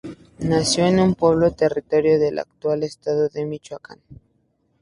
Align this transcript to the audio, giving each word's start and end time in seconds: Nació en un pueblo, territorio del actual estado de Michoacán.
Nació 0.39 0.87
en 0.87 0.99
un 0.99 1.13
pueblo, 1.13 1.51
territorio 1.51 2.17
del 2.19 2.39
actual 2.39 2.81
estado 2.81 3.29
de 3.29 3.45
Michoacán. 3.45 3.99